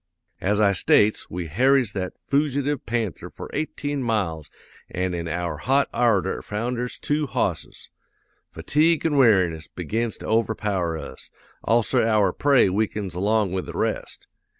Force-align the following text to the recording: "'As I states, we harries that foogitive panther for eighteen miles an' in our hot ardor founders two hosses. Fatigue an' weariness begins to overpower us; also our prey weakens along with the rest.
"'As 0.39 0.59
I 0.59 0.71
states, 0.71 1.29
we 1.29 1.45
harries 1.45 1.93
that 1.93 2.13
foogitive 2.19 2.87
panther 2.87 3.29
for 3.29 3.51
eighteen 3.53 4.01
miles 4.01 4.49
an' 4.89 5.13
in 5.13 5.27
our 5.27 5.57
hot 5.57 5.89
ardor 5.93 6.41
founders 6.41 6.97
two 6.97 7.27
hosses. 7.27 7.91
Fatigue 8.51 9.05
an' 9.05 9.15
weariness 9.15 9.67
begins 9.67 10.17
to 10.17 10.25
overpower 10.25 10.97
us; 10.97 11.29
also 11.63 12.03
our 12.03 12.33
prey 12.33 12.67
weakens 12.67 13.13
along 13.13 13.51
with 13.51 13.67
the 13.67 13.77
rest. 13.77 14.25